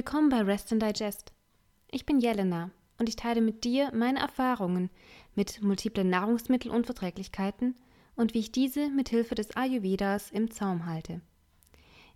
Willkommen 0.00 0.30
bei 0.30 0.40
Rest 0.40 0.72
and 0.72 0.82
Digest. 0.82 1.34
Ich 1.90 2.06
bin 2.06 2.20
Jelena 2.20 2.70
und 2.96 3.10
ich 3.10 3.16
teile 3.16 3.42
mit 3.42 3.64
dir 3.64 3.92
meine 3.94 4.20
Erfahrungen 4.20 4.88
mit 5.34 5.60
multiplen 5.60 6.08
Nahrungsmittelunverträglichkeiten 6.08 7.76
und 8.16 8.32
wie 8.32 8.38
ich 8.38 8.50
diese 8.50 8.88
mit 8.88 9.10
Hilfe 9.10 9.34
des 9.34 9.54
Ayurvedas 9.54 10.30
im 10.30 10.50
Zaum 10.50 10.86
halte. 10.86 11.20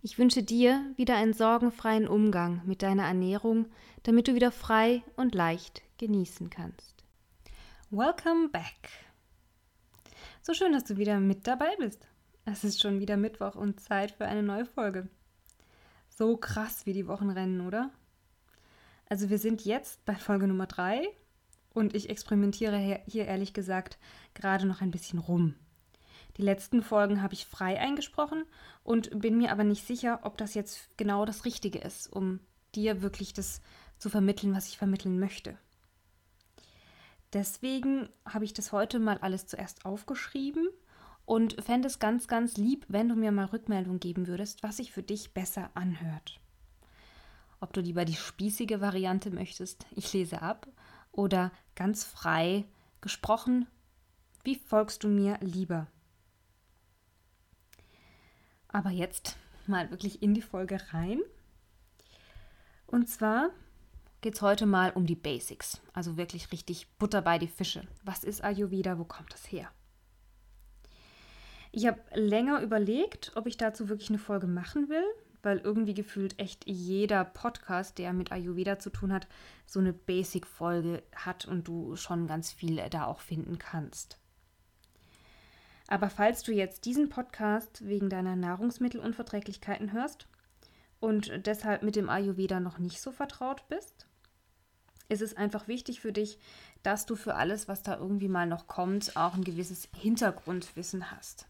Ich 0.01 0.17
wünsche 0.17 0.41
dir 0.41 0.83
wieder 0.95 1.15
einen 1.15 1.33
sorgenfreien 1.33 2.07
Umgang 2.07 2.63
mit 2.65 2.81
deiner 2.81 3.03
Ernährung, 3.03 3.67
damit 4.01 4.27
du 4.27 4.33
wieder 4.33 4.51
frei 4.51 5.03
und 5.15 5.35
leicht 5.35 5.83
genießen 5.99 6.49
kannst. 6.49 7.03
Welcome 7.91 8.49
back. 8.49 8.89
So 10.41 10.55
schön, 10.55 10.73
dass 10.73 10.85
du 10.85 10.97
wieder 10.97 11.19
mit 11.19 11.45
dabei 11.45 11.75
bist. 11.77 12.07
Es 12.45 12.63
ist 12.63 12.81
schon 12.81 12.99
wieder 12.99 13.15
Mittwoch 13.15 13.53
und 13.53 13.79
Zeit 13.79 14.09
für 14.09 14.25
eine 14.25 14.41
neue 14.41 14.65
Folge. 14.65 15.07
So 16.17 16.37
krass 16.37 16.85
wie 16.85 16.93
die 16.93 17.07
Wochen 17.07 17.29
rennen, 17.29 17.59
oder? 17.59 17.91
Also 19.09 19.29
wir 19.29 19.37
sind 19.37 19.65
jetzt 19.65 20.05
bei 20.05 20.15
Folge 20.15 20.47
Nummer 20.47 20.65
3 20.65 21.09
und 21.73 21.93
ich 21.93 22.09
experimentiere 22.09 23.01
hier 23.05 23.25
ehrlich 23.25 23.53
gesagt 23.53 23.97
gerade 24.33 24.65
noch 24.65 24.79
ein 24.79 24.91
bisschen 24.91 25.19
rum. 25.19 25.55
Die 26.37 26.41
letzten 26.41 26.81
Folgen 26.83 27.21
habe 27.21 27.33
ich 27.33 27.45
frei 27.45 27.77
eingesprochen 27.81 28.45
und 28.83 29.19
bin 29.19 29.37
mir 29.37 29.51
aber 29.51 29.65
nicht 29.65 29.85
sicher, 29.85 30.21
ob 30.23 30.37
das 30.37 30.53
jetzt 30.53 30.87
genau 30.95 31.25
das 31.25 31.43
Richtige 31.43 31.79
ist, 31.79 32.07
um 32.07 32.39
dir 32.75 33.01
wirklich 33.01 33.33
das 33.33 33.59
zu 33.97 34.09
vermitteln, 34.09 34.55
was 34.55 34.69
ich 34.69 34.77
vermitteln 34.77 35.19
möchte. 35.19 35.57
Deswegen 37.33 38.07
habe 38.25 38.45
ich 38.45 38.53
das 38.53 38.71
heute 38.71 38.99
mal 38.99 39.17
alles 39.17 39.47
zuerst 39.47 39.85
aufgeschrieben 39.85 40.69
und 41.25 41.61
fände 41.63 41.87
es 41.87 41.99
ganz, 41.99 42.27
ganz 42.27 42.57
lieb, 42.57 42.85
wenn 42.87 43.09
du 43.09 43.15
mir 43.15 43.31
mal 43.31 43.45
Rückmeldung 43.45 43.99
geben 43.99 44.27
würdest, 44.27 44.63
was 44.63 44.77
sich 44.77 44.91
für 44.91 45.03
dich 45.03 45.33
besser 45.33 45.71
anhört. 45.73 46.39
Ob 47.59 47.73
du 47.73 47.81
lieber 47.81 48.05
die 48.05 48.15
spießige 48.15 48.81
Variante 48.81 49.31
möchtest, 49.31 49.85
ich 49.91 50.11
lese 50.13 50.41
ab, 50.41 50.67
oder 51.11 51.51
ganz 51.75 52.03
frei 52.03 52.65
gesprochen, 53.01 53.67
wie 54.43 54.55
folgst 54.55 55.03
du 55.03 55.07
mir 55.07 55.37
lieber? 55.41 55.87
Aber 58.67 58.89
jetzt 58.89 59.37
mal 59.65 59.89
wirklich 59.89 60.21
in 60.21 60.33
die 60.33 60.41
Folge 60.41 60.79
rein. 60.91 61.21
Und 62.85 63.09
zwar 63.09 63.49
geht 64.21 64.35
es 64.35 64.41
heute 64.41 64.65
mal 64.65 64.91
um 64.91 65.05
die 65.05 65.15
Basics, 65.15 65.81
also 65.93 66.17
wirklich 66.17 66.51
richtig 66.51 66.87
Butter 66.97 67.21
bei 67.21 67.39
die 67.39 67.47
Fische. 67.47 67.87
Was 68.03 68.23
ist 68.23 68.43
Ayurveda? 68.43 68.99
Wo 68.99 69.05
kommt 69.05 69.33
das 69.33 69.51
her? 69.51 69.71
Ich 71.77 71.85
habe 71.85 71.99
länger 72.13 72.61
überlegt, 72.61 73.33
ob 73.35 73.47
ich 73.47 73.57
dazu 73.57 73.89
wirklich 73.89 74.07
eine 74.07 74.17
Folge 74.17 74.47
machen 74.47 74.87
will, 74.87 75.03
weil 75.43 75.57
irgendwie 75.57 75.93
gefühlt 75.93 76.39
echt 76.39 76.65
jeder 76.65 77.25
Podcast, 77.25 77.97
der 77.97 78.13
mit 78.13 78.31
Ayurveda 78.31 78.79
zu 78.79 78.89
tun 78.89 79.11
hat, 79.11 79.27
so 79.65 79.81
eine 79.81 79.91
Basic-Folge 79.91 81.03
hat 81.13 81.43
und 81.43 81.67
du 81.67 81.97
schon 81.97 82.27
ganz 82.27 82.53
viel 82.53 82.77
da 82.89 83.05
auch 83.07 83.19
finden 83.19 83.59
kannst. 83.59 84.17
Aber 85.89 86.09
falls 86.09 86.43
du 86.43 86.53
jetzt 86.53 86.85
diesen 86.85 87.09
Podcast 87.09 87.85
wegen 87.85 88.09
deiner 88.09 88.37
Nahrungsmittelunverträglichkeiten 88.37 89.91
hörst 89.91 90.29
und 91.01 91.45
deshalb 91.45 91.83
mit 91.83 91.97
dem 91.97 92.07
Ayurveda 92.07 92.61
noch 92.61 92.77
nicht 92.77 93.01
so 93.01 93.11
vertraut 93.11 93.67
bist, 93.67 94.07
ist 95.09 95.21
es 95.21 95.35
einfach 95.35 95.67
wichtig 95.67 95.99
für 95.99 96.13
dich, 96.13 96.39
dass 96.83 97.05
du 97.05 97.17
für 97.17 97.35
alles, 97.35 97.67
was 97.67 97.83
da 97.83 97.97
irgendwie 97.97 98.29
mal 98.29 98.47
noch 98.47 98.67
kommt, 98.67 99.17
auch 99.17 99.33
ein 99.33 99.43
gewisses 99.43 99.89
Hintergrundwissen 99.93 101.11
hast. 101.11 101.47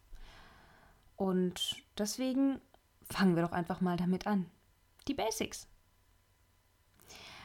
Und 1.15 1.77
deswegen 1.97 2.59
fangen 3.09 3.35
wir 3.35 3.43
doch 3.43 3.51
einfach 3.51 3.81
mal 3.81 3.97
damit 3.97 4.27
an. 4.27 4.45
Die 5.07 5.13
Basics. 5.13 5.67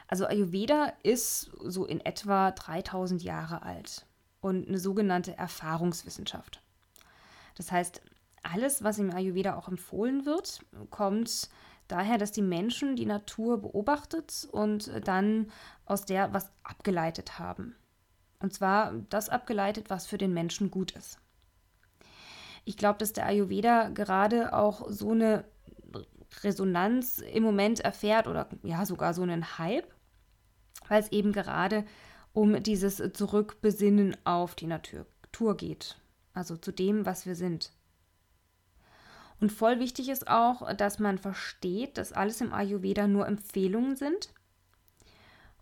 Also 0.08 0.26
Ayurveda 0.26 0.92
ist 1.04 1.52
so 1.62 1.86
in 1.86 2.00
etwa 2.00 2.50
3000 2.50 3.22
Jahre 3.22 3.62
alt 3.62 4.06
und 4.40 4.66
eine 4.66 4.78
sogenannte 4.78 5.36
Erfahrungswissenschaft. 5.36 6.62
Das 7.56 7.70
heißt, 7.70 8.02
alles, 8.42 8.82
was 8.82 8.98
im 8.98 9.14
Ayurveda 9.14 9.56
auch 9.56 9.68
empfohlen 9.68 10.26
wird, 10.26 10.64
kommt 10.90 11.48
daher, 11.86 12.18
dass 12.18 12.32
die 12.32 12.42
Menschen 12.42 12.96
die 12.96 13.06
Natur 13.06 13.60
beobachtet 13.60 14.48
und 14.50 14.90
dann 15.06 15.52
aus 15.84 16.06
der 16.06 16.32
was 16.32 16.50
abgeleitet 16.62 17.38
haben. 17.38 17.76
Und 18.40 18.54
zwar 18.54 18.94
das 19.10 19.28
abgeleitet, 19.28 19.90
was 19.90 20.06
für 20.06 20.18
den 20.18 20.32
Menschen 20.32 20.70
gut 20.70 20.92
ist. 20.92 21.18
Ich 22.64 22.76
glaube, 22.76 22.98
dass 22.98 23.12
der 23.12 23.26
Ayurveda 23.26 23.88
gerade 23.88 24.52
auch 24.52 24.90
so 24.90 25.10
eine 25.10 25.44
Resonanz 26.42 27.18
im 27.18 27.42
Moment 27.42 27.80
erfährt 27.80 28.26
oder 28.26 28.48
ja 28.62 28.86
sogar 28.86 29.14
so 29.14 29.22
einen 29.22 29.58
Hype, 29.58 29.92
weil 30.88 31.00
es 31.00 31.12
eben 31.12 31.32
gerade 31.32 31.84
um 32.32 32.62
dieses 32.62 33.02
Zurückbesinnen 33.12 34.16
auf 34.24 34.54
die 34.54 34.66
Natur 34.66 35.56
geht, 35.56 35.98
also 36.32 36.56
zu 36.56 36.72
dem, 36.72 37.06
was 37.06 37.26
wir 37.26 37.34
sind. 37.34 37.72
Und 39.40 39.50
voll 39.50 39.80
wichtig 39.80 40.10
ist 40.10 40.28
auch, 40.28 40.72
dass 40.74 40.98
man 40.98 41.18
versteht, 41.18 41.96
dass 41.96 42.12
alles 42.12 42.40
im 42.40 42.52
Ayurveda 42.52 43.06
nur 43.06 43.26
Empfehlungen 43.26 43.96
sind 43.96 44.28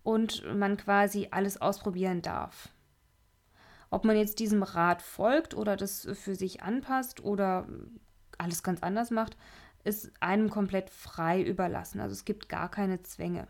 und 0.03 0.43
man 0.53 0.75
quasi 0.77 1.29
alles 1.31 1.61
ausprobieren 1.61 2.21
darf. 2.21 2.69
Ob 3.91 4.05
man 4.05 4.17
jetzt 4.17 4.39
diesem 4.39 4.63
Rat 4.63 5.01
folgt 5.01 5.55
oder 5.55 5.75
das 5.75 6.07
für 6.13 6.35
sich 6.35 6.61
anpasst 6.61 7.23
oder 7.23 7.67
alles 8.37 8.63
ganz 8.63 8.83
anders 8.83 9.11
macht, 9.11 9.35
ist 9.83 10.11
einem 10.19 10.49
komplett 10.49 10.89
frei 10.89 11.41
überlassen. 11.41 11.99
Also 11.99 12.13
es 12.13 12.25
gibt 12.25 12.49
gar 12.49 12.69
keine 12.69 13.01
Zwänge. 13.01 13.47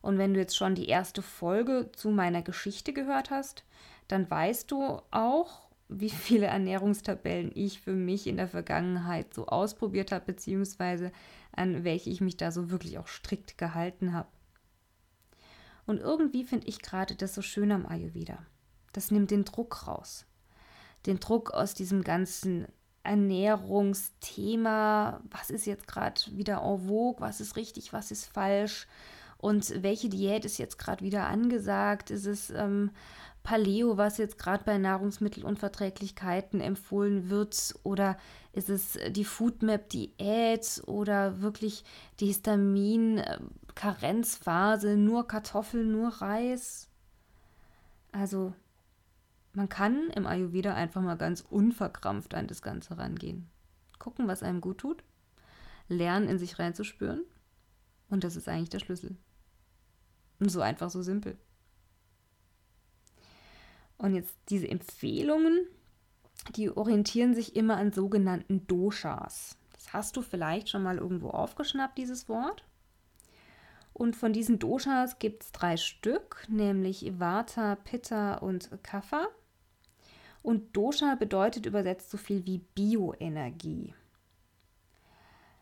Und 0.00 0.18
wenn 0.18 0.34
du 0.34 0.40
jetzt 0.40 0.56
schon 0.56 0.74
die 0.74 0.88
erste 0.88 1.22
Folge 1.22 1.90
zu 1.94 2.10
meiner 2.10 2.42
Geschichte 2.42 2.92
gehört 2.92 3.30
hast, 3.30 3.64
dann 4.08 4.28
weißt 4.28 4.70
du 4.70 5.00
auch, 5.10 5.68
wie 5.88 6.10
viele 6.10 6.46
Ernährungstabellen 6.46 7.52
ich 7.54 7.80
für 7.80 7.92
mich 7.92 8.26
in 8.26 8.36
der 8.36 8.48
Vergangenheit 8.48 9.32
so 9.34 9.46
ausprobiert 9.46 10.12
habe, 10.12 10.26
beziehungsweise 10.26 11.12
an 11.52 11.84
welche 11.84 12.10
ich 12.10 12.20
mich 12.20 12.36
da 12.36 12.50
so 12.50 12.70
wirklich 12.70 12.98
auch 12.98 13.06
strikt 13.06 13.58
gehalten 13.58 14.12
habe. 14.12 14.28
Und 15.86 15.98
irgendwie 15.98 16.44
finde 16.44 16.68
ich 16.68 16.80
gerade 16.80 17.14
das 17.14 17.34
so 17.34 17.42
schön 17.42 17.72
am 17.72 17.86
Ayurveda. 17.86 18.38
Das 18.92 19.10
nimmt 19.10 19.30
den 19.30 19.44
Druck 19.44 19.86
raus. 19.86 20.24
Den 21.06 21.20
Druck 21.20 21.52
aus 21.52 21.74
diesem 21.74 22.02
ganzen 22.04 22.66
Ernährungsthema. 23.02 25.20
Was 25.30 25.50
ist 25.50 25.66
jetzt 25.66 25.86
gerade 25.88 26.20
wieder 26.32 26.62
en 26.62 26.86
vogue? 26.86 27.20
Was 27.20 27.40
ist 27.40 27.56
richtig? 27.56 27.92
Was 27.92 28.10
ist 28.10 28.24
falsch? 28.26 28.86
Und 29.38 29.82
welche 29.82 30.08
Diät 30.08 30.44
ist 30.44 30.58
jetzt 30.58 30.78
gerade 30.78 31.04
wieder 31.04 31.26
angesagt? 31.26 32.12
Ist 32.12 32.26
es 32.26 32.50
ähm, 32.50 32.92
Paleo, 33.42 33.96
was 33.96 34.18
jetzt 34.18 34.38
gerade 34.38 34.62
bei 34.62 34.78
Nahrungsmittelunverträglichkeiten 34.78 36.60
empfohlen 36.60 37.28
wird? 37.28 37.74
Oder 37.82 38.16
ist 38.52 38.70
es 38.70 38.96
die 39.10 39.24
Foodmap-Diät 39.24 40.84
oder 40.86 41.40
wirklich 41.40 41.82
die 42.20 42.26
Histamin-Karenzphase, 42.26 44.96
nur 44.96 45.26
Kartoffeln, 45.26 45.90
nur 45.90 46.10
Reis? 46.10 46.86
Also 48.12 48.52
man 49.54 49.68
kann 49.68 50.10
im 50.10 50.26
Ayurveda 50.26 50.74
einfach 50.74 51.02
mal 51.02 51.16
ganz 51.16 51.42
unverkrampft 51.42 52.34
an 52.34 52.46
das 52.46 52.62
Ganze 52.62 52.96
rangehen. 52.98 53.48
Gucken, 53.98 54.26
was 54.26 54.42
einem 54.42 54.60
gut 54.60 54.78
tut, 54.78 55.04
lernen, 55.88 56.28
in 56.28 56.38
sich 56.38 56.58
reinzuspüren. 56.58 57.22
Und 58.08 58.24
das 58.24 58.36
ist 58.36 58.48
eigentlich 58.48 58.70
der 58.70 58.80
Schlüssel. 58.80 59.16
Und 60.40 60.48
so 60.48 60.60
einfach, 60.60 60.90
so 60.90 61.02
simpel. 61.02 61.36
Und 63.98 64.14
jetzt 64.14 64.34
diese 64.48 64.68
Empfehlungen, 64.68 65.66
die 66.56 66.76
orientieren 66.76 67.34
sich 67.34 67.54
immer 67.54 67.76
an 67.76 67.92
sogenannten 67.92 68.66
Doshas. 68.66 69.56
Das 69.72 69.92
hast 69.92 70.16
du 70.16 70.22
vielleicht 70.22 70.68
schon 70.68 70.82
mal 70.82 70.98
irgendwo 70.98 71.30
aufgeschnappt, 71.30 71.98
dieses 71.98 72.28
Wort. 72.28 72.64
Und 73.92 74.16
von 74.16 74.32
diesen 74.32 74.58
Doshas 74.58 75.18
gibt 75.18 75.44
es 75.44 75.52
drei 75.52 75.76
Stück, 75.76 76.46
nämlich 76.48 77.20
Vata, 77.20 77.76
Pitta 77.76 78.36
und 78.36 78.70
Kapha. 78.82 79.28
Und 80.42 80.76
Dosha 80.76 81.14
bedeutet 81.14 81.66
übersetzt 81.66 82.10
so 82.10 82.16
viel 82.16 82.44
wie 82.46 82.58
Bioenergie. 82.58 83.94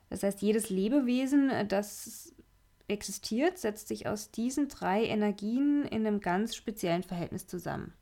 Das 0.09 0.23
heißt, 0.23 0.43
jedes 0.43 0.71
Lebewesen, 0.71 1.53
das 1.69 2.35
existiert, 2.89 3.59
setzt 3.59 3.89
sich 3.89 4.09
aus 4.09 4.31
diesen 4.31 4.69
drei 4.69 5.05
Energien 5.05 5.85
in 5.85 6.07
einem 6.07 6.21
ganz 6.21 6.57
speziellen 6.57 7.03
Verhältnis 7.03 7.47
zusammen. 7.47 7.93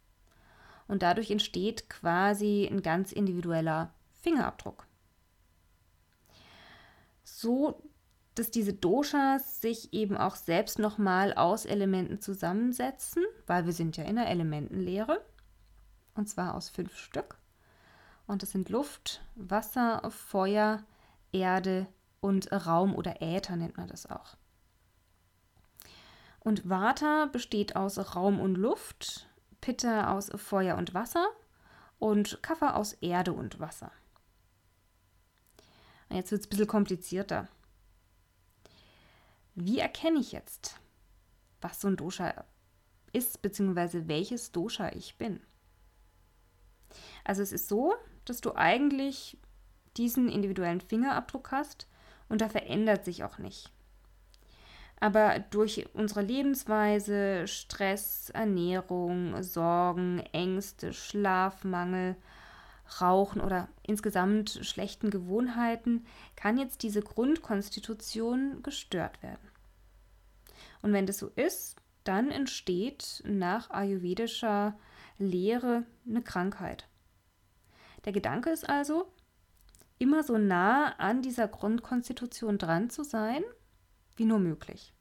Und 0.86 1.02
dadurch 1.02 1.30
entsteht 1.30 1.90
quasi 1.90 2.66
ein 2.70 2.82
ganz 2.82 3.12
individueller 3.12 3.92
Fingerabdruck. 4.22 4.86
So, 7.24 7.82
dass 8.34 8.50
diese 8.50 8.72
Doshas 8.72 9.60
sich 9.60 9.92
eben 9.92 10.16
auch 10.16 10.36
selbst 10.36 10.78
nochmal 10.78 11.34
aus 11.34 11.66
Elementen 11.66 12.20
zusammensetzen, 12.20 13.24
weil 13.46 13.66
wir 13.66 13.72
sind 13.72 13.96
ja 13.96 14.04
in 14.04 14.16
der 14.16 14.28
Elementenlehre 14.28 15.22
und 16.18 16.28
zwar 16.28 16.54
aus 16.54 16.68
fünf 16.68 16.96
Stück. 16.98 17.38
Und 18.26 18.42
es 18.42 18.50
sind 18.50 18.68
Luft, 18.68 19.22
Wasser, 19.36 20.10
Feuer, 20.10 20.84
Erde 21.32 21.86
und 22.20 22.52
Raum 22.52 22.94
oder 22.94 23.22
Äther 23.22 23.56
nennt 23.56 23.76
man 23.76 23.88
das 23.88 24.04
auch. 24.04 24.36
Und 26.40 26.68
Vata 26.68 27.26
besteht 27.26 27.76
aus 27.76 28.16
Raum 28.16 28.40
und 28.40 28.56
Luft, 28.56 29.28
Pitta 29.60 30.12
aus 30.12 30.30
Feuer 30.34 30.76
und 30.76 30.92
Wasser 30.92 31.26
und 31.98 32.42
Kapha 32.42 32.74
aus 32.74 32.94
Erde 32.94 33.32
und 33.32 33.60
Wasser. 33.60 33.92
Jetzt 36.10 36.32
wird 36.32 36.40
es 36.40 36.46
ein 36.46 36.50
bisschen 36.50 36.66
komplizierter. 36.66 37.48
Wie 39.54 39.78
erkenne 39.78 40.18
ich 40.18 40.32
jetzt, 40.32 40.80
was 41.60 41.80
so 41.80 41.88
ein 41.88 41.96
Dosha 41.96 42.44
ist, 43.12 43.42
beziehungsweise 43.42 44.08
welches 44.08 44.52
Dosha 44.52 44.90
ich 44.90 45.16
bin? 45.18 45.40
Also 47.28 47.42
es 47.42 47.52
ist 47.52 47.68
so, 47.68 47.94
dass 48.24 48.40
du 48.40 48.56
eigentlich 48.56 49.36
diesen 49.98 50.30
individuellen 50.30 50.80
Fingerabdruck 50.80 51.52
hast 51.52 51.86
und 52.30 52.40
da 52.40 52.48
verändert 52.48 53.04
sich 53.04 53.22
auch 53.22 53.36
nicht. 53.36 53.70
Aber 54.98 55.38
durch 55.38 55.86
unsere 55.92 56.22
Lebensweise, 56.22 57.46
Stress, 57.46 58.30
Ernährung, 58.30 59.42
Sorgen, 59.42 60.20
Ängste, 60.32 60.94
Schlafmangel, 60.94 62.16
Rauchen 62.98 63.42
oder 63.42 63.68
insgesamt 63.82 64.60
schlechten 64.62 65.10
Gewohnheiten 65.10 66.06
kann 66.34 66.56
jetzt 66.56 66.82
diese 66.82 67.02
Grundkonstitution 67.02 68.62
gestört 68.62 69.22
werden. 69.22 69.50
Und 70.80 70.94
wenn 70.94 71.04
das 71.04 71.18
so 71.18 71.28
ist, 71.36 71.76
dann 72.04 72.30
entsteht 72.30 73.22
nach 73.26 73.68
ayurvedischer 73.68 74.78
Lehre 75.18 75.84
eine 76.08 76.22
Krankheit. 76.22 76.87
Der 78.08 78.14
Gedanke 78.14 78.48
ist 78.48 78.66
also, 78.66 79.06
immer 79.98 80.22
so 80.22 80.38
nah 80.38 80.94
an 80.96 81.20
dieser 81.20 81.46
Grundkonstitution 81.46 82.56
dran 82.56 82.88
zu 82.88 83.04
sein 83.04 83.42
wie 84.16 84.24
nur 84.24 84.38
möglich. 84.38 84.94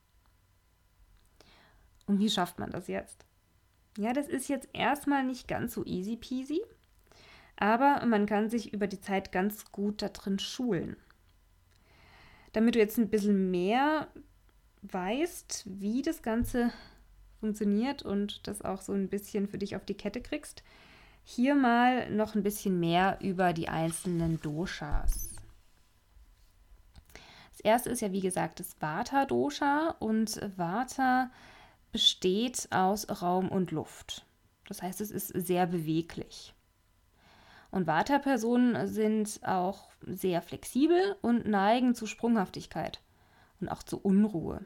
Und 2.06 2.20
wie 2.20 2.30
schafft 2.30 2.60
man 2.60 2.70
das 2.70 2.90
jetzt? 2.90 3.24
Ja, 3.98 4.12
das 4.12 4.28
ist 4.28 4.50
jetzt 4.50 4.68
erstmal 4.74 5.24
nicht 5.24 5.48
ganz 5.48 5.74
so 5.74 5.86
easy 5.86 6.18
peasy, 6.18 6.62
aber 7.56 8.06
man 8.06 8.26
kann 8.26 8.50
sich 8.50 8.74
über 8.74 8.88
die 8.88 9.00
Zeit 9.00 9.32
ganz 9.32 9.72
gut 9.72 10.02
darin 10.02 10.38
schulen. 10.38 10.98
Damit 12.52 12.76
du 12.76 12.80
jetzt 12.80 12.98
ein 12.98 13.10
bisschen 13.10 13.50
mehr 13.52 14.10
weißt, 14.82 15.64
wie 15.66 16.02
das 16.02 16.24
Ganze 16.24 16.74
funktioniert 17.40 18.04
und 18.04 18.46
das 18.50 18.64
auch 18.64 18.82
so 18.82 18.92
ein 18.92 19.08
bisschen 19.08 19.48
für 19.48 19.60
dich 19.60 19.78
auf 19.78 19.86
die 19.86 19.96
Kette 19.96 20.20
kriegst, 20.20 20.62
hier 21.30 21.56
mal 21.56 22.10
noch 22.10 22.36
ein 22.36 22.44
bisschen 22.44 22.80
mehr 22.80 23.18
über 23.22 23.52
die 23.52 23.68
einzelnen 23.68 24.40
Doshas. 24.40 25.36
Das 27.52 27.60
erste 27.60 27.90
ist 27.90 28.00
ja, 28.02 28.14
wie 28.14 28.22
gesagt, 28.22 28.62
das 28.62 28.78
Vata-Dosha 28.80 29.98
und 30.00 30.40
Vata 30.56 31.30
besteht 31.92 32.70
aus 32.72 33.22
Raum 33.22 33.50
und 33.50 33.72
Luft. 33.72 34.26
Das 34.70 34.82
heißt, 34.82 35.02
es 35.02 35.12
ist 35.12 35.28
sehr 35.28 35.68
beweglich. 35.68 36.54
Und 37.72 37.88
Vata-Personen 37.88 38.88
sind 38.88 39.42
auch 39.44 39.90
sehr 40.06 40.42
flexibel 40.42 41.18
und 41.22 41.46
neigen 41.46 41.94
zu 41.94 42.06
Sprunghaftigkeit 42.06 43.02
und 43.60 43.68
auch 43.68 43.84
zu 43.84 44.00
Unruhe. 44.00 44.66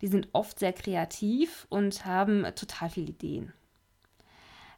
Die 0.00 0.08
sind 0.08 0.30
oft 0.32 0.58
sehr 0.58 0.72
kreativ 0.72 1.68
und 1.70 2.06
haben 2.06 2.42
total 2.56 2.90
viele 2.90 3.10
Ideen. 3.10 3.52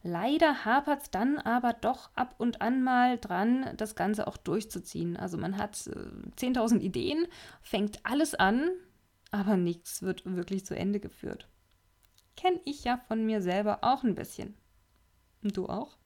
Leider 0.07 0.67
hapert 0.67 1.01
es 1.01 1.11
dann 1.11 1.39
aber 1.39 1.73
doch 1.73 2.11
ab 2.15 2.35
und 2.37 2.61
an 2.61 2.83
mal 2.83 3.17
dran, 3.17 3.71
das 3.79 3.95
Ganze 3.95 4.27
auch 4.27 4.37
durchzuziehen. 4.37 5.17
Also 5.17 5.39
man 5.39 5.57
hat 5.57 5.87
äh, 5.87 5.93
10.000 6.37 6.81
Ideen, 6.81 7.27
fängt 7.63 8.05
alles 8.05 8.35
an, 8.35 8.69
aber 9.31 9.57
nichts 9.57 10.03
wird 10.03 10.27
wirklich 10.27 10.67
zu 10.67 10.77
Ende 10.77 11.01
geführt. 11.01 11.49
Kenne 12.37 12.61
ich 12.67 12.85
ja 12.85 12.99
von 12.99 13.25
mir 13.25 13.41
selber 13.41 13.79
auch 13.81 14.05
ein 14.05 14.15
bisschen. 14.15 14.55
Und 15.43 15.57
du 15.57 15.71
auch? 15.71 15.97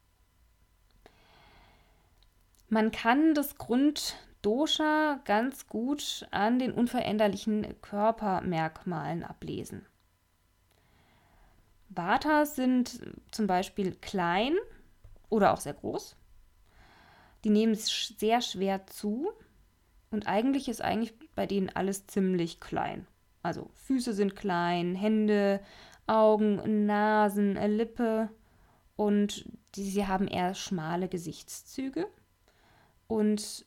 Man 2.69 2.93
kann 2.93 3.35
das 3.35 3.59
Grunddosha 3.59 5.21
ganz 5.25 5.67
gut 5.67 6.25
an 6.31 6.61
den 6.61 6.71
unveränderlichen 6.71 7.81
Körpermerkmalen 7.83 9.25
ablesen. 9.25 9.87
Vatas 11.89 12.57
sind 12.57 13.01
zum 13.31 13.47
Beispiel 13.47 13.95
klein 13.97 14.57
oder 15.29 15.53
auch 15.53 15.61
sehr 15.61 15.75
groß. 15.75 16.17
Die 17.45 17.51
nehmen 17.51 17.73
es 17.73 18.15
sehr 18.19 18.41
schwer 18.41 18.87
zu 18.87 19.31
und 20.11 20.27
eigentlich 20.27 20.69
ist 20.69 20.83
eigentlich 20.83 21.15
bei 21.35 21.47
denen 21.47 21.71
alles 21.71 22.07
ziemlich 22.07 22.61
klein. 22.61 23.07
Also 23.43 23.71
Füße 23.75 24.13
sind 24.13 24.37
klein, 24.37 24.95
Hände, 24.95 25.61
Augen, 26.07 26.87
Nasen, 26.87 27.55
Lippe 27.55 28.31
und 28.97 29.45
die, 29.75 29.89
sie 29.89 30.07
haben 30.07 30.27
eher 30.27 30.55
schmale 30.55 31.09
Gesichtszüge 31.09 32.09
und 33.07 33.65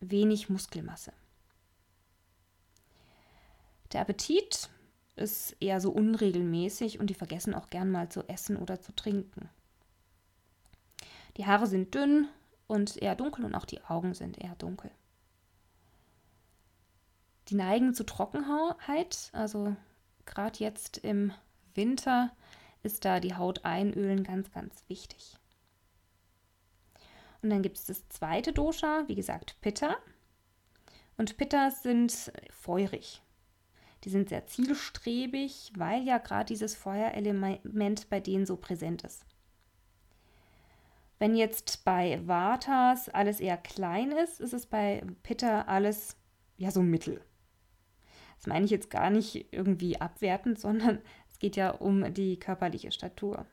wenig 0.00 0.50
Muskelmasse. 0.50 1.12
Der 3.92 4.02
Appetit 4.02 4.68
ist 5.16 5.56
eher 5.60 5.80
so 5.80 5.90
unregelmäßig 5.90 6.98
und 7.00 7.08
die 7.08 7.14
vergessen 7.14 7.54
auch 7.54 7.68
gern 7.68 7.90
mal 7.90 8.08
zu 8.08 8.22
essen 8.28 8.56
oder 8.56 8.80
zu 8.80 8.94
trinken. 8.94 9.48
Die 11.36 11.46
Haare 11.46 11.66
sind 11.66 11.94
dünn 11.94 12.28
und 12.66 12.96
eher 12.96 13.14
dunkel 13.14 13.44
und 13.44 13.54
auch 13.54 13.64
die 13.64 13.82
Augen 13.84 14.14
sind 14.14 14.38
eher 14.38 14.54
dunkel. 14.56 14.90
Die 17.48 17.54
neigen 17.54 17.94
zu 17.94 18.04
Trockenheit, 18.04 19.30
also 19.32 19.76
gerade 20.24 20.58
jetzt 20.58 20.98
im 20.98 21.32
Winter 21.74 22.30
ist 22.82 23.04
da 23.04 23.20
die 23.20 23.34
Haut 23.34 23.64
einölen 23.64 24.24
ganz, 24.24 24.50
ganz 24.52 24.84
wichtig. 24.88 25.36
Und 27.42 27.50
dann 27.50 27.62
gibt 27.62 27.76
es 27.76 27.86
das 27.86 28.08
zweite 28.08 28.52
Dosha, 28.52 29.04
wie 29.08 29.16
gesagt, 29.16 29.56
Pitta. 29.60 29.96
Und 31.16 31.36
Pittas 31.36 31.82
sind 31.82 32.32
feurig. 32.50 33.20
Die 34.04 34.10
sind 34.10 34.28
sehr 34.28 34.46
zielstrebig, 34.46 35.72
weil 35.76 36.02
ja 36.02 36.18
gerade 36.18 36.46
dieses 36.46 36.74
Feuerelement 36.74 38.10
bei 38.10 38.20
denen 38.20 38.46
so 38.46 38.56
präsent 38.56 39.02
ist. 39.02 39.24
Wenn 41.18 41.36
jetzt 41.36 41.84
bei 41.84 42.20
Vatas 42.26 43.08
alles 43.08 43.38
eher 43.38 43.56
klein 43.56 44.10
ist, 44.10 44.40
ist 44.40 44.52
es 44.52 44.66
bei 44.66 45.04
Pitta 45.22 45.62
alles 45.62 46.16
ja 46.56 46.72
so 46.72 46.82
mittel. 46.82 47.20
Das 48.38 48.48
meine 48.48 48.64
ich 48.64 48.72
jetzt 48.72 48.90
gar 48.90 49.08
nicht 49.08 49.46
irgendwie 49.52 50.00
abwertend, 50.00 50.58
sondern 50.58 50.98
es 51.30 51.38
geht 51.38 51.54
ja 51.54 51.70
um 51.70 52.12
die 52.12 52.40
körperliche 52.40 52.90
Statur. 52.90 53.46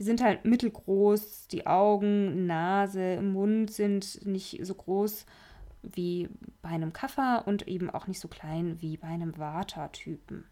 Die 0.00 0.02
sind 0.02 0.20
halt 0.24 0.44
mittelgroß, 0.44 1.46
die 1.46 1.68
Augen, 1.68 2.46
Nase, 2.46 3.22
Mund 3.22 3.70
sind 3.70 4.26
nicht 4.26 4.58
so 4.66 4.74
groß 4.74 5.24
wie 5.92 6.28
bei 6.62 6.70
einem 6.70 6.92
Kaffer 6.92 7.44
und 7.46 7.68
eben 7.68 7.90
auch 7.90 8.06
nicht 8.06 8.20
so 8.20 8.28
klein 8.28 8.80
wie 8.80 8.96
bei 8.96 9.08
einem 9.08 9.36
Vata-Typen. 9.36 10.44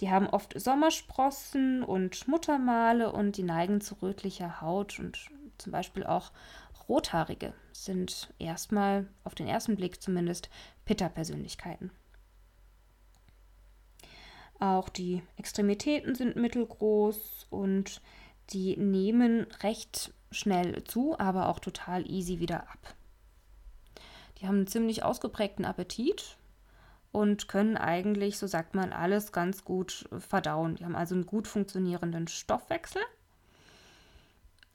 Die 0.00 0.10
haben 0.10 0.28
oft 0.28 0.58
Sommersprossen 0.58 1.82
und 1.82 2.26
Muttermale 2.26 3.12
und 3.12 3.36
die 3.36 3.42
neigen 3.42 3.80
zu 3.82 3.96
rötlicher 4.00 4.62
Haut 4.62 4.98
und 4.98 5.30
zum 5.58 5.72
Beispiel 5.72 6.04
auch 6.04 6.32
Rothaarige 6.88 7.52
sind 7.72 8.32
erstmal, 8.38 9.06
auf 9.22 9.34
den 9.34 9.46
ersten 9.46 9.76
Blick 9.76 10.02
zumindest, 10.02 10.50
Pitta-Persönlichkeiten. 10.86 11.90
Auch 14.58 14.88
die 14.88 15.22
Extremitäten 15.36 16.14
sind 16.14 16.36
mittelgroß 16.36 17.46
und 17.50 18.02
die 18.50 18.76
nehmen 18.76 19.46
recht 19.62 20.12
schnell 20.30 20.82
zu, 20.84 21.18
aber 21.18 21.48
auch 21.48 21.60
total 21.60 22.10
easy 22.10 22.40
wieder 22.40 22.68
ab. 22.68 22.94
Die 24.40 24.46
haben 24.46 24.56
einen 24.56 24.66
ziemlich 24.66 25.02
ausgeprägten 25.02 25.64
Appetit 25.64 26.36
und 27.12 27.48
können 27.48 27.76
eigentlich, 27.76 28.38
so 28.38 28.46
sagt 28.46 28.74
man, 28.74 28.92
alles 28.92 29.32
ganz 29.32 29.64
gut 29.64 30.08
verdauen. 30.18 30.76
Die 30.76 30.84
haben 30.84 30.96
also 30.96 31.14
einen 31.14 31.26
gut 31.26 31.46
funktionierenden 31.46 32.28
Stoffwechsel. 32.28 33.02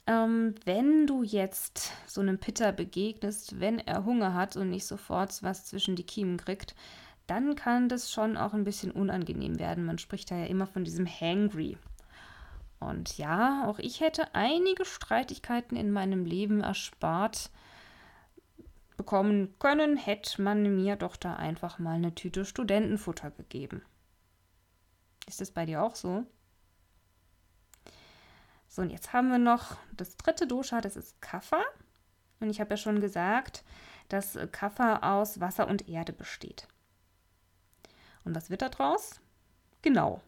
Ähm, 0.08 0.54
wenn 0.66 1.08
du 1.08 1.24
jetzt 1.24 1.92
so 2.06 2.22
einem 2.22 2.38
Pitter 2.38 2.72
begegnest, 2.72 3.60
wenn 3.60 3.80
er 3.80 4.06
Hunger 4.06 4.36
hat 4.36 4.56
und 4.56 4.70
nicht 4.70 4.86
sofort 4.86 5.42
was 5.42 5.66
zwischen 5.66 5.96
die 5.96 6.06
Kiemen 6.06 6.38
kriegt, 6.38 6.76
dann 7.26 7.56
kann 7.56 7.90
das 7.90 8.12
schon 8.12 8.38
auch 8.38 8.54
ein 8.54 8.66
bisschen 8.66 8.92
unangenehm 8.92 9.58
werden. 9.58 9.86
Man 9.86 9.98
spricht 9.98 10.30
da 10.30 10.38
ja 10.38 10.46
immer 10.46 10.68
von 10.68 10.84
diesem 10.84 11.08
Hangry. 11.08 11.78
Und 12.80 13.18
ja, 13.18 13.66
auch 13.68 13.80
ich 13.80 14.02
hätte 14.02 14.36
einige 14.36 14.86
Streitigkeiten 14.86 15.76
in 15.76 15.92
meinem 15.92 16.26
Leben 16.26 16.62
erspart, 16.62 17.50
bekommen 18.98 19.54
können, 19.60 19.98
hätte 19.98 20.42
man 20.42 20.76
mir 20.76 20.96
doch 20.96 21.16
da 21.16 21.36
einfach 21.36 21.80
mal 21.80 21.96
eine 21.96 22.16
Tüte 22.16 22.46
Studentenfutter 22.46 23.32
gegeben. 23.32 23.84
Ist 25.28 25.42
das 25.42 25.52
bei 25.52 25.66
dir 25.66 25.82
auch 25.84 25.96
so? 25.96 26.26
So, 28.68 28.82
und 28.82 28.90
jetzt 28.90 29.14
haben 29.14 29.30
wir 29.30 29.38
noch 29.38 29.78
das 29.96 30.18
dritte 30.18 30.48
Dosha, 30.48 30.82
das 30.82 30.96
ist 30.96 31.22
Kapha. 31.22 31.64
Und 32.40 32.50
ich 32.50 32.60
habe 32.60 32.72
ja 32.72 32.78
schon 32.78 33.00
gesagt, 33.00 33.64
dass 34.10 34.38
Kapha 34.52 35.14
aus 35.14 35.40
Wasser 35.40 35.68
und 35.68 35.88
Erde 35.88 36.14
besteht. 36.14 36.68
Und 38.24 38.36
was 38.36 38.50
wird 38.50 38.62
da 38.62 38.70
draus? 38.70 39.22
Genau, 39.82 40.22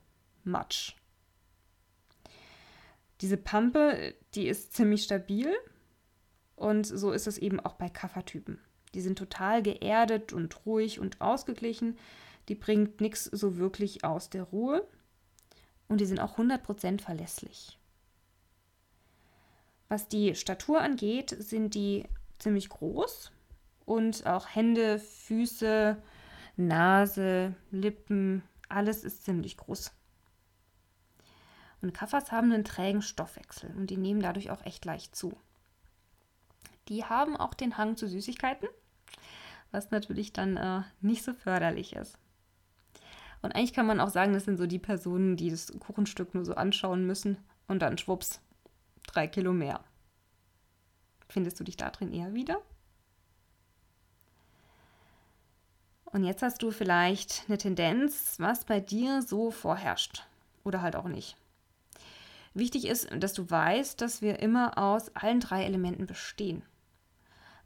Matsch. 0.43 0.95
Diese 3.21 3.37
Pampe, 3.37 4.15
die 4.35 4.47
ist 4.47 4.73
ziemlich 4.73 5.03
stabil 5.03 5.53
und 6.57 6.85
so 6.85 7.11
ist 7.11 7.27
es 7.27 7.37
eben 7.37 7.59
auch 7.59 7.73
bei 7.73 7.87
Kaffertypen. 7.87 8.59
Die 8.93 9.01
sind 9.01 9.17
total 9.17 9.61
geerdet 9.61 10.33
und 10.33 10.65
ruhig 10.65 10.99
und 10.99 11.21
ausgeglichen. 11.21 11.97
Die 12.49 12.55
bringt 12.55 12.99
nichts 12.99 13.25
so 13.25 13.57
wirklich 13.57 14.03
aus 14.03 14.29
der 14.29 14.43
Ruhe 14.43 14.85
und 15.87 16.01
die 16.01 16.05
sind 16.05 16.19
auch 16.19 16.37
100% 16.37 17.01
verlässlich. 17.01 17.77
Was 19.87 20.07
die 20.07 20.35
Statur 20.35 20.81
angeht, 20.81 21.29
sind 21.29 21.75
die 21.75 22.05
ziemlich 22.39 22.69
groß 22.69 23.31
und 23.85 24.25
auch 24.25 24.47
Hände, 24.47 24.99
Füße, 24.99 26.01
Nase, 26.55 27.53
Lippen, 27.69 28.41
alles 28.67 29.03
ist 29.03 29.23
ziemlich 29.25 29.57
groß. 29.57 29.91
Und 31.83 31.93
Kaffers 31.93 32.31
haben 32.31 32.51
einen 32.51 32.65
trägen 32.65 33.03
Stoffwechsel 33.03 33.69
und 33.77 33.91
die 33.91 33.97
nehmen 33.97 34.21
dadurch 34.21 34.49
auch 34.49 34.65
echt 34.65 34.83
leicht 34.85 35.15
zu. 35.15 35.37
Die 36.89 37.05
haben 37.05 37.35
auch 37.35 37.53
den 37.53 37.77
Hang 37.77 37.97
zu 37.97 38.07
Süßigkeiten, 38.07 38.67
was 39.71 39.91
natürlich 39.91 40.33
dann 40.33 40.57
äh, 40.57 40.81
nicht 41.01 41.23
so 41.23 41.33
förderlich 41.33 41.95
ist. 41.95 42.17
Und 43.41 43.55
eigentlich 43.55 43.73
kann 43.73 43.85
man 43.85 43.99
auch 43.99 44.09
sagen, 44.09 44.33
das 44.33 44.45
sind 44.45 44.57
so 44.57 44.65
die 44.65 44.79
Personen, 44.79 45.37
die 45.37 45.49
das 45.49 45.71
Kuchenstück 45.79 46.33
nur 46.33 46.45
so 46.45 46.55
anschauen 46.55 47.05
müssen 47.05 47.37
und 47.67 47.81
dann 47.81 47.97
schwupps, 47.97 48.41
drei 49.05 49.27
Kilo 49.27 49.53
mehr. 49.53 49.83
Findest 51.29 51.59
du 51.59 51.63
dich 51.63 51.77
da 51.77 51.89
drin 51.89 52.13
eher 52.13 52.33
wieder? 52.33 52.61
Und 56.05 56.23
jetzt 56.23 56.41
hast 56.41 56.63
du 56.63 56.71
vielleicht 56.71 57.43
eine 57.47 57.57
Tendenz, 57.57 58.39
was 58.39 58.65
bei 58.65 58.79
dir 58.79 59.21
so 59.21 59.51
vorherrscht 59.51 60.25
oder 60.63 60.81
halt 60.81 60.95
auch 60.95 61.07
nicht. 61.07 61.37
Wichtig 62.53 62.87
ist, 62.87 63.09
dass 63.19 63.33
du 63.33 63.49
weißt, 63.49 64.01
dass 64.01 64.21
wir 64.21 64.39
immer 64.39 64.77
aus 64.77 65.15
allen 65.15 65.41
drei 65.41 65.63
Elementen 65.63 66.07
bestehen. 66.07 66.63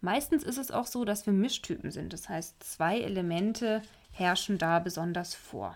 Meistens 0.02 0.44
ist 0.44 0.58
es 0.58 0.72
auch 0.72 0.88
so, 0.88 1.06
dass 1.06 1.26
wir 1.28 1.34
Mischtypen 1.34 1.92
sind. 1.92 2.12
Das 2.12 2.28
heißt, 2.28 2.64
zwei 2.64 3.00
Elemente 3.00 3.84
herrschen 4.12 4.58
da 4.58 4.80
besonders 4.80 5.36
vor. 5.36 5.76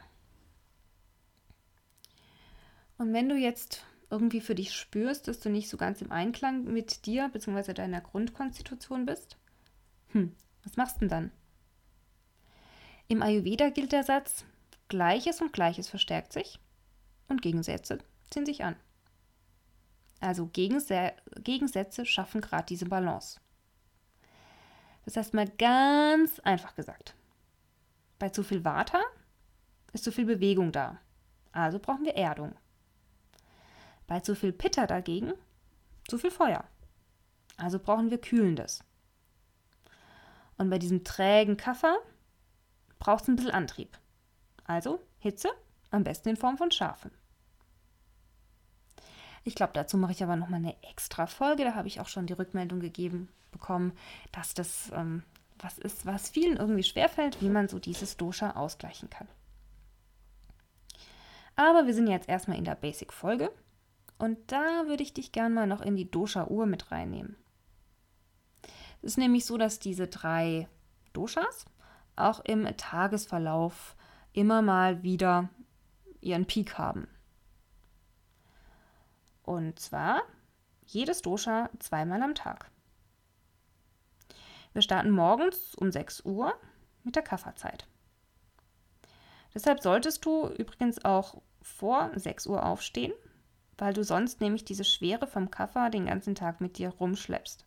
Und 2.98 3.14
wenn 3.14 3.30
du 3.30 3.36
jetzt 3.36 3.86
irgendwie 4.10 4.42
für 4.42 4.56
dich 4.56 4.74
spürst, 4.74 5.28
dass 5.28 5.40
du 5.40 5.50
nicht 5.50 5.70
so 5.70 5.78
ganz 5.78 6.02
im 6.02 6.12
Einklang 6.12 6.64
mit 6.64 7.06
dir 7.06 7.30
bzw. 7.30 7.74
deiner 7.74 8.02
Grundkonstitution 8.02 9.06
bist, 9.06 9.38
hm, 10.10 10.36
was 10.64 10.76
machst 10.76 10.98
du 10.98 11.00
denn 11.02 11.10
dann? 11.10 11.32
Im 13.08 13.22
Ayurveda 13.22 13.70
gilt 13.70 13.92
der 13.92 14.04
Satz, 14.04 14.46
Gleiches 14.88 15.42
und 15.42 15.54
Gleiches 15.54 15.88
verstärkt 15.88 16.34
sich 16.34 16.60
und 17.28 17.42
Gegensätze 17.42 18.00
ziehen 18.30 18.46
sich 18.46 18.64
an. 18.64 18.76
Also 20.20 20.48
Gegensätze 20.48 22.06
schaffen 22.06 22.42
gerade 22.42 22.66
diese 22.66 22.86
Balance. 22.86 23.40
Das 25.06 25.18
heißt 25.18 25.34
mal 25.34 25.48
ganz 25.48 26.40
einfach 26.40 26.76
gesagt. 26.76 27.16
Bei 28.20 28.30
zu 28.30 28.44
viel 28.44 28.66
Vata 28.66 29.02
ist 29.94 30.04
zu 30.04 30.12
viel 30.12 30.26
Bewegung 30.26 30.72
da. 30.72 31.00
Also 31.52 31.80
brauchen 31.80 32.06
wir 32.06 32.16
Erdung. 32.16 32.54
Bei 34.08 34.20
zu 34.20 34.36
viel 34.36 34.52
Pitta 34.52 34.88
dagegen 34.88 35.34
zu 36.08 36.18
viel 36.18 36.32
Feuer. 36.32 36.64
Also 37.58 37.80
brauchen 37.80 38.12
wir 38.12 38.20
Kühlendes. 38.20 38.84
Und 40.58 40.70
bei 40.70 40.80
diesem 40.80 41.04
trägen 41.04 41.58
Kaffer 41.58 41.98
braucht 43.00 43.24
es 43.24 43.28
ein 43.28 43.36
bisschen 43.36 43.52
Antrieb. 43.52 43.98
Also 44.66 45.00
Hitze, 45.20 45.50
am 45.92 46.04
besten 46.04 46.30
in 46.30 46.38
Form 46.38 46.58
von 46.58 46.72
Schafen. 46.72 47.12
Ich 49.44 49.56
glaube, 49.56 49.74
dazu 49.74 49.98
mache 49.98 50.12
ich 50.12 50.24
aber 50.24 50.36
nochmal 50.36 50.60
eine 50.60 50.82
extra 50.84 51.28
Folge. 51.28 51.64
Da 51.64 51.76
habe 51.76 51.88
ich 51.88 52.00
auch 52.00 52.08
schon 52.08 52.26
die 52.26 52.34
Rückmeldung 52.34 52.80
gegeben 52.80 53.30
bekommen, 53.56 53.94
dass 54.32 54.54
das 54.54 54.92
ähm, 54.94 55.24
was 55.60 55.78
ist, 55.78 56.06
was 56.06 56.30
vielen 56.30 56.58
irgendwie 56.58 56.84
schwerfällt, 56.84 57.42
wie 57.42 57.50
man 57.50 57.68
so 57.68 57.80
dieses 57.80 58.18
Dosha 58.18 58.52
ausgleichen 58.52 59.10
kann. 59.10 59.28
Aber 61.56 61.88
wir 61.88 61.94
sind 61.94 62.08
jetzt 62.08 62.28
erstmal 62.28 62.58
in 62.58 62.66
der 62.66 62.76
Basic-Folge 62.76 63.50
und 64.18 64.38
da 64.52 64.88
würde 64.88 65.04
ich 65.04 65.14
dich 65.14 65.32
gern 65.32 65.54
mal 65.54 65.68
noch 65.68 65.82
in 65.82 65.96
die 65.96 66.10
Dosha-Uhr 66.10 66.66
mit 66.66 66.92
reinnehmen. 66.92 67.38
Es 69.02 69.12
ist 69.12 69.18
nämlich 69.18 69.46
so, 69.46 69.58
dass 69.58 69.80
diese 69.80 70.08
drei 70.08 70.68
Doshas 71.14 71.66
auch 72.16 72.40
im 72.42 72.66
Tagesverlauf 72.78 73.96
immer 74.34 74.62
mal 74.62 75.04
wieder 75.04 75.50
ihren 76.22 76.46
Peak 76.46 76.78
haben. 76.78 77.08
Und 79.44 79.80
zwar 79.80 80.24
jedes 80.86 81.22
Dosha 81.22 81.70
zweimal 81.80 82.22
am 82.22 82.36
Tag. 82.36 82.72
Wir 84.76 84.82
starten 84.82 85.12
morgens 85.12 85.74
um 85.76 85.90
6 85.90 86.26
Uhr 86.26 86.54
mit 87.06 87.16
der 87.16 87.24
Kafferzeit. 87.24 87.88
Deshalb 89.54 89.82
solltest 89.82 90.26
du 90.26 90.50
übrigens 90.50 91.06
auch 91.06 91.42
vor 91.62 92.12
6 92.14 92.46
Uhr 92.48 92.66
aufstehen, 92.66 93.14
weil 93.78 93.94
du 93.94 94.04
sonst 94.04 94.42
nämlich 94.42 94.66
diese 94.66 94.84
Schwere 94.84 95.28
vom 95.28 95.50
Kaffer 95.50 95.90
den 95.90 96.08
ganzen 96.08 96.36
Tag 96.36 96.60
mit 96.60 96.78
dir 96.78 96.90
rumschleppst. 96.90 97.66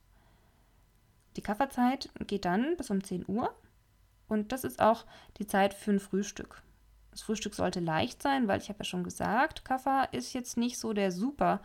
Die 1.39 1.41
Kafferzeit 1.41 2.11
geht 2.27 2.45
dann 2.45 2.77
bis 2.77 2.91
um 2.91 3.03
10 3.03 3.25
Uhr 3.27 3.55
und 4.29 4.53
das 4.53 4.65
ist 4.65 4.79
auch 4.79 5.07
die 5.39 5.47
Zeit 5.47 5.73
für 5.73 5.93
ein 5.93 6.01
Frühstück. 6.01 6.63
Das 7.11 7.23
Frühstück 7.23 7.55
sollte 7.55 7.81
leicht 7.81 8.21
sein, 8.21 8.49
weil 8.49 8.61
ich 8.61 8.69
habe 8.69 8.81
ja 8.81 8.85
schon 8.85 9.03
gesagt, 9.03 9.65
Kaffer 9.65 10.11
ist 10.13 10.35
jetzt 10.35 10.59
nicht 10.59 10.79
so 10.79 10.93
der 10.93 11.11
super 11.11 11.63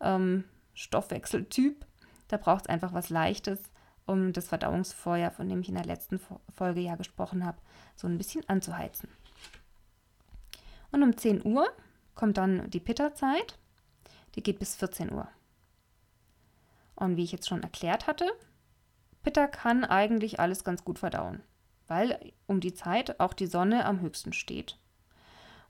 ähm, 0.00 0.42
Stoffwechseltyp. 0.74 1.86
Da 2.26 2.38
braucht 2.38 2.62
es 2.62 2.68
einfach 2.68 2.92
was 2.92 3.08
Leichtes, 3.08 3.69
um 4.10 4.32
das 4.32 4.48
Verdauungsfeuer, 4.48 5.30
von 5.30 5.48
dem 5.48 5.60
ich 5.60 5.68
in 5.68 5.76
der 5.76 5.84
letzten 5.84 6.20
Folge 6.54 6.80
ja 6.80 6.96
gesprochen 6.96 7.44
habe, 7.44 7.58
so 7.96 8.06
ein 8.06 8.18
bisschen 8.18 8.46
anzuheizen. 8.48 9.08
Und 10.90 11.02
um 11.02 11.16
10 11.16 11.44
Uhr 11.44 11.68
kommt 12.14 12.36
dann 12.36 12.68
die 12.70 12.80
Pitta-Zeit. 12.80 13.58
Die 14.34 14.42
geht 14.42 14.58
bis 14.58 14.76
14 14.76 15.12
Uhr. 15.12 15.28
Und 16.96 17.16
wie 17.16 17.24
ich 17.24 17.32
jetzt 17.32 17.48
schon 17.48 17.62
erklärt 17.62 18.06
hatte, 18.06 18.28
Pitta 19.22 19.46
kann 19.46 19.84
eigentlich 19.84 20.40
alles 20.40 20.64
ganz 20.64 20.84
gut 20.84 20.98
verdauen, 20.98 21.42
weil 21.86 22.32
um 22.46 22.60
die 22.60 22.74
Zeit 22.74 23.20
auch 23.20 23.32
die 23.32 23.46
Sonne 23.46 23.84
am 23.84 24.00
höchsten 24.00 24.32
steht. 24.32 24.78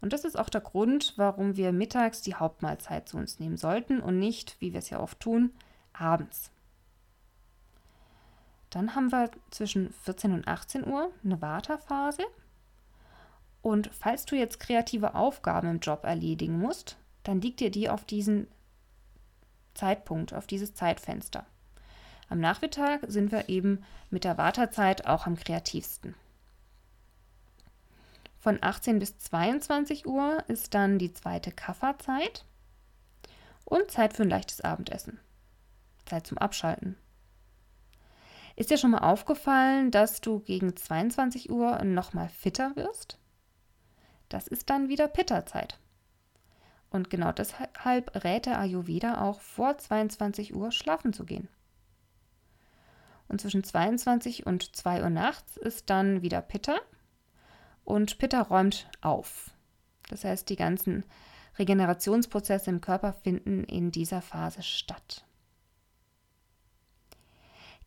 Und 0.01 0.13
das 0.13 0.25
ist 0.25 0.39
auch 0.39 0.49
der 0.49 0.63
Grund, 0.63 1.15
warum 1.17 1.57
wir 1.57 1.73
mittags 1.73 2.23
die 2.23 2.35
Hauptmahlzeit 2.35 3.09
zu 3.09 3.19
uns 3.19 3.39
nehmen 3.39 3.57
sollten 3.57 4.01
und 4.01 4.19
nicht, 4.19 4.57
wie 4.61 4.73
wir 4.73 4.79
es 4.79 4.91
ja 4.91 5.01
oft 5.01 5.21
tun, 5.21 5.53
abends. 5.93 6.51
Dann 8.71 8.95
haben 8.95 9.11
wir 9.11 9.31
zwischen 9.51 9.93
14 10.05 10.33
und 10.33 10.49
18 10.49 10.87
Uhr 10.87 11.11
eine 11.25 11.43
Wartephase. 11.43 12.23
Und 13.63 13.91
falls 13.93 14.25
du 14.25 14.37
jetzt 14.37 14.61
kreative 14.61 15.15
Aufgaben 15.15 15.69
im 15.69 15.81
Job 15.81 16.05
erledigen 16.05 16.59
musst, 16.59 16.97
dann 17.25 17.41
liegt 17.41 17.61
dir 17.61 17.71
die 17.71 17.91
auf 17.91 18.05
diesen 18.05 18.49
Zeitpunkt, 19.75 20.33
auf 20.33 20.47
dieses 20.47 20.75
Zeitfenster. 20.75 21.45
Am 22.29 22.39
Nachmittag 22.39 23.01
sind 23.09 23.33
wir 23.33 23.49
eben 23.49 23.85
mit 24.09 24.25
der 24.25 24.39
Wartezeit 24.39 25.07
auch 25.07 25.27
am 25.27 25.37
kreativsten. 25.37 26.15
Von 28.39 28.59
18 28.63 28.99
bis 28.99 29.19
22 29.19 30.07
Uhr 30.07 30.43
ist 30.49 30.73
dann 30.73 30.99
die 30.99 31.13
zweite 31.13 31.53
Kafferzeit 31.53 32.47
und 33.65 33.91
Zeit 33.91 34.15
für 34.15 34.23
ein 34.23 34.31
leichtes 34.31 34.63
Abendessen. 34.63 35.19
Zeit 36.07 36.27
zum 36.27 36.39
Abschalten. 36.39 36.97
Ist 38.61 38.69
dir 38.69 38.77
schon 38.77 38.91
mal 38.91 38.99
aufgefallen, 38.99 39.91
dass 39.91 40.21
du 40.21 40.41
gegen 40.41 40.77
22 40.77 41.49
Uhr 41.49 41.83
nochmal 41.83 42.29
fitter 42.29 42.77
wirst? 42.77 43.17
Das 44.29 44.47
ist 44.47 44.69
dann 44.69 44.91
wieder 44.91 45.09
Pitta-Zeit. 45.09 45.79
Und 46.91 47.09
genau 47.09 47.33
deshalb 47.33 48.23
rät 48.23 48.45
der 48.45 48.59
Ayurveda 48.59 49.23
auch 49.23 49.41
vor 49.41 49.79
22 49.79 50.55
Uhr 50.55 50.73
schlafen 50.73 51.15
zu 51.15 51.25
gehen. 51.25 51.49
Und 53.29 53.41
zwischen 53.41 53.65
22 53.65 54.45
und 54.45 54.77
2 54.77 55.05
Uhr 55.05 55.11
nachts 55.11 55.57
ist 55.57 55.89
dann 55.89 56.21
wieder 56.21 56.43
Pitta 56.43 56.77
und 57.85 58.19
Pitta 58.19 58.43
räumt 58.43 58.91
auf. 59.01 59.53
Das 60.11 60.25
heißt, 60.25 60.51
die 60.51 60.57
ganzen 60.57 61.07
Regenerationsprozesse 61.59 62.69
im 62.69 62.83
Körper 62.83 63.15
finden 63.15 63.65
in 63.65 63.91
dieser 63.91 64.21
Phase 64.21 64.63
statt. 64.63 65.25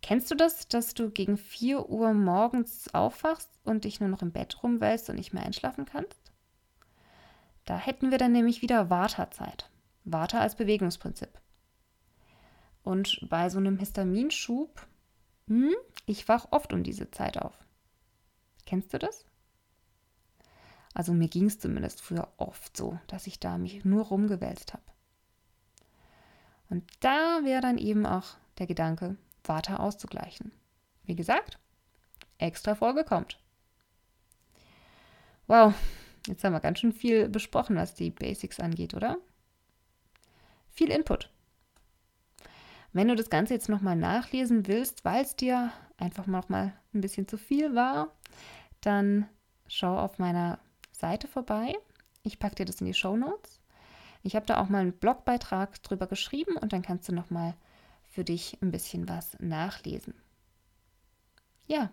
Kennst 0.03 0.29
du 0.29 0.35
das, 0.35 0.67
dass 0.67 0.93
du 0.93 1.09
gegen 1.09 1.37
4 1.37 1.89
Uhr 1.89 2.13
morgens 2.13 2.93
aufwachst 2.93 3.49
und 3.63 3.85
dich 3.85 4.01
nur 4.01 4.09
noch 4.09 4.21
im 4.21 4.33
Bett 4.33 4.61
rumwälzt 4.61 5.09
und 5.09 5.15
nicht 5.15 5.33
mehr 5.33 5.43
einschlafen 5.43 5.85
kannst? 5.85 6.33
Da 7.63 7.77
hätten 7.77 8.11
wir 8.11 8.17
dann 8.17 8.33
nämlich 8.33 8.61
wieder 8.61 8.89
Vata-Zeit. 8.89 9.69
Vata 10.03 10.41
als 10.41 10.55
Bewegungsprinzip. 10.55 11.29
Und 12.83 13.25
bei 13.29 13.49
so 13.49 13.59
einem 13.59 13.77
Histaminschub, 13.77 14.85
hm, 15.47 15.73
ich 16.05 16.27
wach 16.27 16.47
oft 16.51 16.73
um 16.73 16.83
diese 16.83 17.09
Zeit 17.09 17.37
auf. 17.37 17.57
Kennst 18.65 18.93
du 18.93 18.99
das? 18.99 19.25
Also 20.93 21.13
mir 21.13 21.29
ging 21.29 21.45
es 21.45 21.59
zumindest 21.59 22.01
früher 22.01 22.27
oft 22.35 22.75
so, 22.75 22.99
dass 23.07 23.25
ich 23.25 23.39
da 23.39 23.57
mich 23.57 23.85
nur 23.85 24.03
rumgewälzt 24.03 24.73
habe. 24.73 24.83
Und 26.69 26.83
da 26.99 27.39
wäre 27.45 27.61
dann 27.61 27.77
eben 27.77 28.05
auch 28.05 28.35
der 28.57 28.67
Gedanke, 28.67 29.15
Vata 29.43 29.77
auszugleichen. 29.77 30.51
Wie 31.03 31.15
gesagt, 31.15 31.59
extra 32.37 32.75
Folge 32.75 33.03
kommt. 33.03 33.39
Wow, 35.47 35.73
jetzt 36.27 36.43
haben 36.43 36.53
wir 36.53 36.59
ganz 36.59 36.79
schön 36.79 36.93
viel 36.93 37.27
besprochen, 37.27 37.75
was 37.75 37.95
die 37.95 38.11
Basics 38.11 38.59
angeht, 38.59 38.93
oder? 38.93 39.17
Viel 40.69 40.89
Input. 40.89 41.29
Wenn 42.93 43.07
du 43.07 43.15
das 43.15 43.29
Ganze 43.29 43.53
jetzt 43.53 43.69
nochmal 43.69 43.95
nachlesen 43.95 44.67
willst, 44.67 45.03
weil 45.03 45.23
es 45.23 45.35
dir 45.35 45.71
einfach 45.97 46.27
noch 46.27 46.49
mal 46.49 46.73
ein 46.93 47.01
bisschen 47.01 47.27
zu 47.27 47.37
viel 47.37 47.75
war, 47.75 48.09
dann 48.81 49.27
schau 49.67 49.97
auf 49.97 50.19
meiner 50.19 50.59
Seite 50.91 51.27
vorbei. 51.27 51.75
Ich 52.21 52.39
packe 52.39 52.55
dir 52.55 52.65
das 52.65 52.81
in 52.81 52.87
die 52.87 52.93
Show 52.93 53.17
Notes. 53.17 53.59
Ich 54.21 54.35
habe 54.35 54.45
da 54.45 54.61
auch 54.61 54.69
mal 54.69 54.79
einen 54.79 54.93
Blogbeitrag 54.93 55.81
drüber 55.83 56.07
geschrieben 56.07 56.55
und 56.55 56.71
dann 56.71 56.81
kannst 56.81 57.09
du 57.09 57.13
noch 57.13 57.29
mal 57.29 57.55
für 58.13 58.23
dich 58.23 58.59
ein 58.61 58.69
bisschen 58.69 59.09
was 59.09 59.35
nachlesen. 59.39 60.13
Ja, 61.65 61.91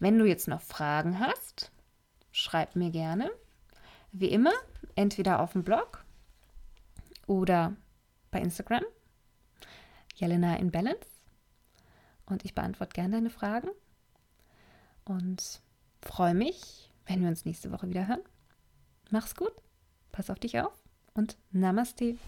wenn 0.00 0.18
du 0.18 0.24
jetzt 0.24 0.48
noch 0.48 0.60
Fragen 0.60 1.20
hast, 1.20 1.70
schreib 2.32 2.74
mir 2.74 2.90
gerne. 2.90 3.30
Wie 4.10 4.28
immer, 4.28 4.52
entweder 4.96 5.40
auf 5.40 5.52
dem 5.52 5.62
Blog 5.62 6.04
oder 7.28 7.76
bei 8.32 8.40
Instagram. 8.40 8.82
Jelena 10.16 10.56
in 10.56 10.72
Balance. 10.72 11.06
Und 12.26 12.44
ich 12.44 12.56
beantworte 12.56 12.94
gerne 12.94 13.14
deine 13.16 13.30
Fragen. 13.30 13.70
Und 15.04 15.62
freue 16.02 16.34
mich, 16.34 16.92
wenn 17.06 17.20
wir 17.20 17.28
uns 17.28 17.44
nächste 17.44 17.70
Woche 17.70 17.88
wieder 17.88 18.08
hören. 18.08 18.22
Mach's 19.10 19.36
gut, 19.36 19.52
pass 20.10 20.28
auf 20.28 20.40
dich 20.40 20.58
auf 20.60 20.82
und 21.14 21.38
Namaste. 21.52 22.18